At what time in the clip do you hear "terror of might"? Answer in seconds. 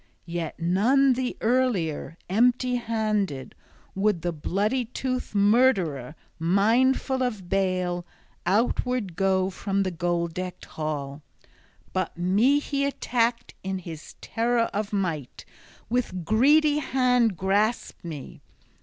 14.21-15.45